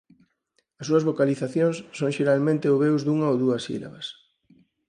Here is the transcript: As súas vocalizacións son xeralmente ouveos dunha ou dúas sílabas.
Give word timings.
As 0.79 0.85
súas 0.89 1.07
vocalizacións 1.09 1.77
son 1.97 2.09
xeralmente 2.17 2.71
ouveos 2.73 3.01
dunha 3.03 3.27
ou 3.31 3.35
dúas 3.43 3.63
sílabas. 3.67 4.07